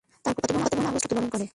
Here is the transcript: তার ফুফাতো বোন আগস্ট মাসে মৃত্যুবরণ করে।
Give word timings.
তার 0.23 0.35
ফুফাতো 0.35 0.53
বোন 0.59 0.59
আগস্ট 0.61 0.79
মাসে 0.85 0.93
মৃত্যুবরণ 0.95 1.27
করে। 1.33 1.45